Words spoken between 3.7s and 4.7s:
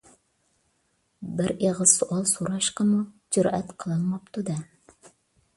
قىلالماپتۇ-دە.